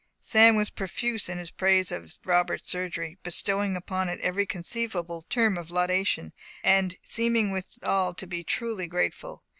[0.19, 5.59] Sam was profuse in his praise of Robert's surgery, bestowing upon it every conceivable term
[5.59, 9.43] of laudation, and seeming withal to be truly grateful.